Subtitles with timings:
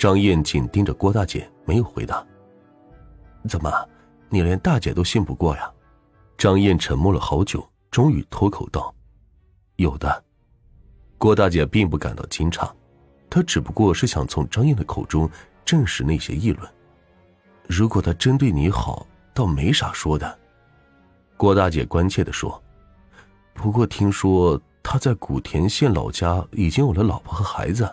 [0.00, 2.26] 张燕紧盯着郭大姐，没有回答。
[3.46, 3.70] 怎么，
[4.30, 5.70] 你连大姐都信不过呀？
[6.38, 8.94] 张燕沉默了好久，终于脱口道
[9.76, 10.24] ：“有的。”
[11.18, 12.66] 郭大姐并不感到惊诧，
[13.28, 15.28] 她只不过是想从张燕的口中
[15.66, 16.66] 证实那些议论。
[17.68, 20.38] 如果他真对你好，倒没啥说的。
[21.36, 22.58] 郭大姐关切的说
[23.52, 27.86] ：“不过听说他在古田县老家已经有了老婆和孩子。”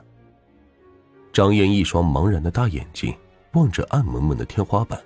[1.38, 3.16] 张燕一双茫然的大眼睛
[3.54, 5.00] 望着暗蒙蒙的天花板，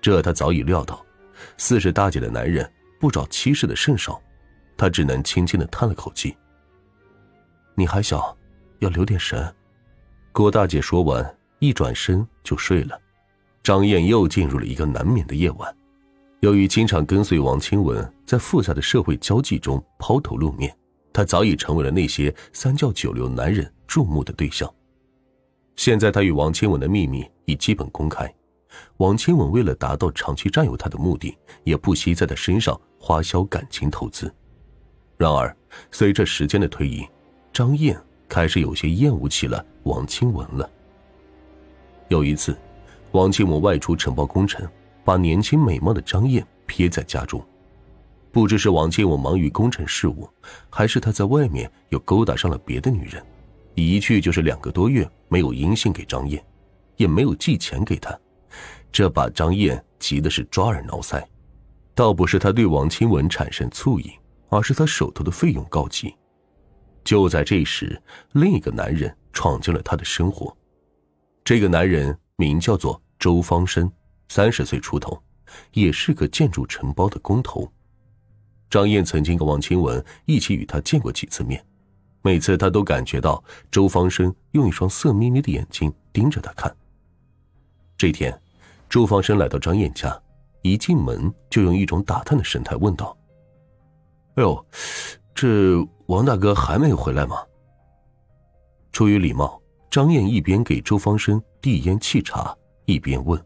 [0.00, 1.06] 这她早已料到。
[1.56, 4.20] 四十大姐的男人不找妻室的甚少，
[4.76, 6.36] 她只能轻轻的叹了口气。
[7.76, 8.36] 你还小，
[8.80, 9.54] 要留点神。
[10.32, 13.00] 郭大姐说完，一转身就睡了。
[13.62, 15.72] 张燕又进入了一个难眠的夜晚。
[16.40, 20.76] 由于经常跟随王清文在复杂的社会交际中抛头露面，
[21.12, 24.68] 她早已成为了那些三教九流男人注目的对象。
[25.76, 28.32] 现在他与王清文的秘密已基本公开，
[28.98, 34.32] 王清文为了达到长期占有他的目的，也不惜在他身上花销感情投资。
[35.16, 35.54] 然而，
[35.90, 37.06] 随着时间的推移，
[37.52, 37.98] 张燕
[38.28, 40.68] 开始有些厌恶起了王清文了。
[42.08, 42.56] 有一次，
[43.12, 44.66] 王清文外出承包工程，
[45.04, 47.44] 把年轻美貌的张燕撇在家中。
[48.30, 50.28] 不知是王清文忙于工程事务，
[50.70, 53.24] 还是他在外面又勾搭上了别的女人。
[53.74, 56.44] 一去就是两个多月，没有音信给张燕，
[56.96, 58.18] 也没有寄钱给他，
[58.90, 61.22] 这把张燕急的是抓耳挠腮。
[61.94, 64.12] 倒不是他对王清文产生醋意，
[64.48, 66.14] 而是他手头的费用告急。
[67.04, 68.00] 就在这时，
[68.32, 70.56] 另一个男人闯进了他的生活。
[71.44, 73.90] 这个男人名叫做周方生，
[74.28, 75.20] 三十岁出头，
[75.72, 77.70] 也是个建筑承包的工头。
[78.70, 81.62] 张燕曾经跟王清文一起与他见过几次面。
[82.22, 86.74] 每次他都感觉到周方生用一双色眯眯的眼睛盯着他看。
[87.98, 88.40] 这天，
[88.88, 90.20] 周方生来到张燕家，
[90.62, 93.16] 一进门就用一种打探的神态问道
[94.36, 94.66] ：“哎呦，
[95.34, 95.76] 这
[96.06, 97.36] 王大哥还没有回来吗？”
[98.92, 99.60] 出于礼貌，
[99.90, 103.40] 张燕一边给周方生递烟沏茶，一边问：“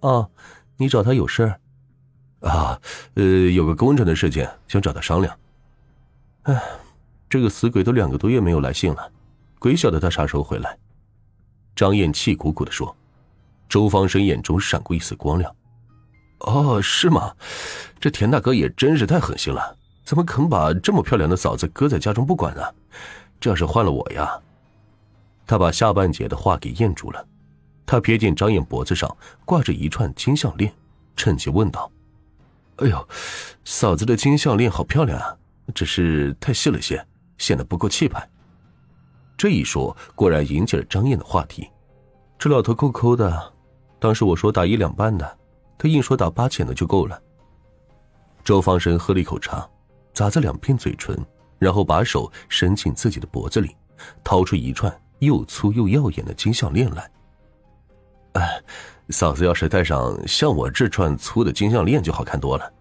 [0.00, 0.28] 啊，
[0.76, 1.54] 你找他有事？
[2.40, 2.80] 啊，
[3.14, 5.36] 呃，有个工程的事情想找他商量。”
[6.42, 6.62] 哎。
[7.32, 9.10] 这个死鬼都两个多月没有来信了，
[9.58, 10.76] 鬼晓得他啥时候回来。
[11.74, 12.94] 张燕气鼓鼓的说。
[13.70, 15.56] 周方生眼中闪过一丝光亮。
[16.40, 17.34] 哦，是吗？
[17.98, 22.62] 这田大哥也真是太狠心了，怎么肯把这么漂亮的嫂子搁在家中不管呢？
[23.40, 24.38] 这要是换了我呀……
[25.46, 27.26] 他把下半截的话给咽住了。
[27.86, 29.10] 他瞥见张燕脖子上
[29.46, 30.70] 挂着一串金项链，
[31.16, 31.90] 趁机问道
[32.76, 33.08] ：“哎呦，
[33.64, 35.34] 嫂子的金项链好漂亮啊，
[35.74, 37.02] 只是太细了些。”
[37.38, 38.28] 显得不够气派。
[39.36, 41.68] 这一说果然引起了张燕的话题。
[42.38, 43.52] 这老头够抠的，
[43.98, 45.38] 当时我说打一两半的，
[45.78, 47.20] 他硬说打八千的就够了。
[48.44, 49.68] 周方生喝了一口茶，
[50.12, 51.16] 咂着两片嘴唇，
[51.58, 53.76] 然后把手伸进自己的脖子里，
[54.24, 57.08] 掏出一串又粗又耀眼的金项链来。
[58.32, 58.62] 哎，
[59.10, 62.72] 嫂子要是戴上像我这串粗的金项链，就好看多了。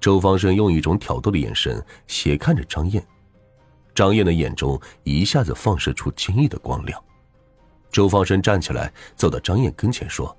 [0.00, 3.04] 周方生用一种挑逗的眼神斜看着张燕。
[3.94, 7.02] 张燕的眼中一下子放射出惊异的光亮。
[7.90, 10.34] 周方生站起来，走到张燕跟前说：“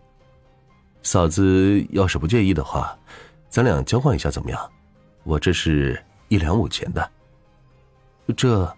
[1.04, 2.98] 嫂子要是不介意的话，
[3.48, 4.72] 咱俩交换一下怎么样？
[5.24, 7.12] 我这是一两五钱的。”
[8.36, 8.76] 这，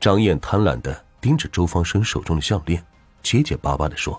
[0.00, 2.82] 张燕贪婪的盯着周方生手中的项链，
[3.22, 4.18] 结结巴巴的说：“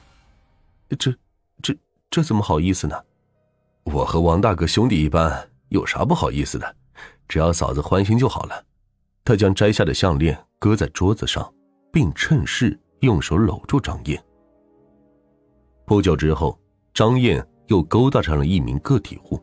[1.00, 1.12] 这，
[1.64, 1.76] 这，
[2.12, 2.96] 这怎么好意思呢？
[3.86, 6.76] 我和王大哥兄弟一般，有啥不好意思的？
[7.28, 8.64] 只要嫂子欢心就好了。”
[9.28, 11.54] 他将摘下的项链搁在桌子上，
[11.92, 14.18] 并趁势用手搂住张燕。
[15.84, 16.58] 不久之后，
[16.94, 19.38] 张燕又勾搭上了一名个体户，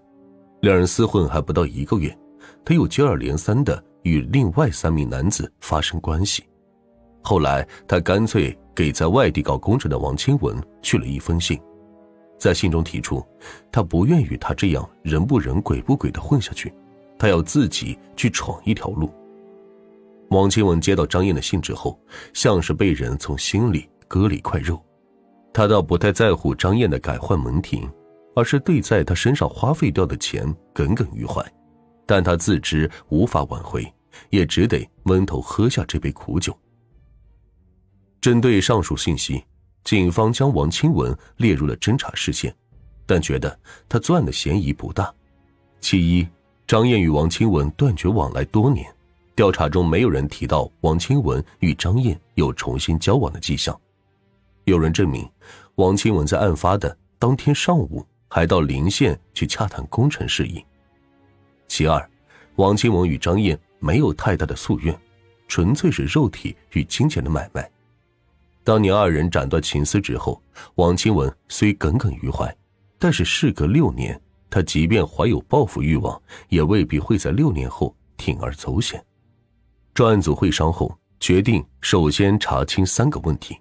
[0.62, 2.19] 两人厮混还不到一个月，
[2.65, 6.43] 他又接二连三的与另外三名男子发生关系。
[7.22, 11.60] 后来，他干脆给在外地搞工程的王清文去了一封信，
[12.39, 13.22] 在信中提出，
[13.71, 16.72] 他不愿与他这样人不人鬼不鬼的混下去，
[17.19, 19.13] 他要自己去闯一条路。
[20.30, 22.00] 王清文接到张燕的信之后，
[22.32, 24.82] 像是被人从心里割了一块肉。
[25.53, 27.88] 他倒不太在乎张燕的改换门庭，
[28.34, 31.44] 而是对在他身上花费掉的钱耿耿于怀。
[32.06, 33.86] 但他自知无法挽回，
[34.30, 36.56] 也只得闷头喝下这杯苦酒。
[38.20, 39.44] 针对上述信息，
[39.84, 42.54] 警方将王清文列入了侦查视线，
[43.06, 45.15] 但觉得他作案的嫌疑不大。
[45.80, 46.27] 其一，
[46.66, 48.93] 张燕与王清文断绝往来多年。
[49.36, 53.78] 调查中没有人提到王清文与张燕有重新交往的迹象。
[54.65, 55.28] 有人证明，
[55.75, 60.65] 王清文在案发的当天上午还到临县去洽谈工程事宜。
[61.66, 62.09] 其二，
[62.57, 64.97] 王清文与张燕没有太大的夙愿，
[65.48, 67.69] 纯粹是肉体与金钱的买卖。
[68.63, 70.41] 当年二人斩断情丝之后，
[70.77, 72.57] 王清文虽耿耿于怀，
[73.01, 79.04] 但是事隔六年，他即便怀有报复欲望，也未必会在六年后铤而走险。
[79.94, 83.56] 专案组会商后决定，首先查清三个问题：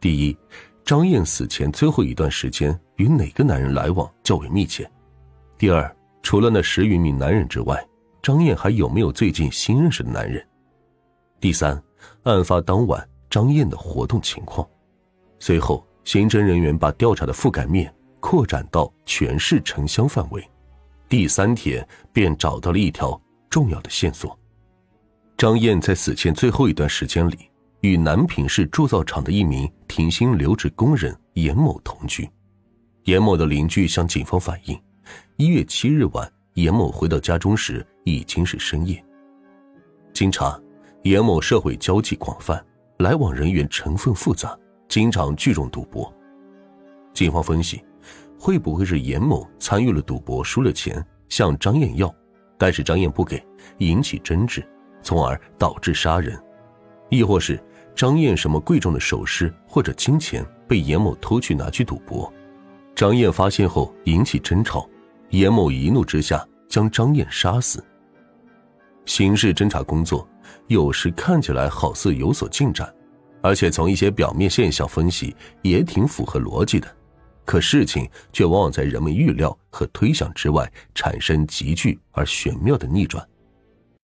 [0.00, 0.34] 第一，
[0.82, 4.86] 张燕死前最后一段时间与哪个男人来往较为密切；
[5.58, 7.86] 第二，除了那十余名男人之外，
[8.22, 10.42] 张燕还有没有最近新认识的男人；
[11.38, 11.80] 第三，
[12.22, 13.06] 案发当晚。
[13.28, 14.66] 张燕的活动情况，
[15.38, 20.42] 随后刑侦人员把调查的覆盖面扩展到全市城乡范围，
[21.10, 23.20] 第三天便找到了一条
[23.50, 24.34] 重要的线索：
[25.38, 27.48] 张燕在死前最后一段时间里，
[27.82, 32.28] 与南平市铸造厂的一名停薪留职工人严某同居。
[33.04, 34.76] 严某的邻居向警方反映，
[35.36, 39.00] 一月七日晚，严某回到家中时已经是深夜。
[40.12, 40.60] 经查，
[41.04, 42.60] 严某社会交际广泛。
[42.98, 44.58] 来往人员成分复杂，
[44.88, 46.12] 经常聚众赌博。
[47.14, 47.80] 警方分析，
[48.36, 52.12] 会不会是严某参与了赌博，输了钱向张燕要，
[52.58, 53.40] 但是张燕不给，
[53.78, 54.68] 引起争执，
[55.02, 56.38] 从而导致杀人？
[57.08, 57.58] 亦或是
[57.94, 62.32] 张燕什么贵重的首饰或者金钱被严某偷去拿去赌博？
[62.94, 64.88] 张燕发现后引起争吵，
[65.30, 67.82] 严某一怒之下将张燕杀死。
[69.06, 70.28] 刑事侦查工作。
[70.66, 72.92] 有时看起来好似有所进展，
[73.42, 76.88] 而且从一些表面现象分析也挺符合逻辑的，
[77.44, 83.26] 可事情却往往在人们预料和推想之外产生急剧而玄妙的逆转。